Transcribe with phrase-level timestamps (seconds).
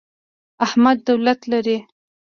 [0.65, 1.77] احمد دولت لري.